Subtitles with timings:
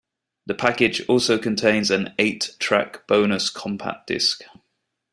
[0.47, 4.41] The package also contains an eight track bonus compact disc.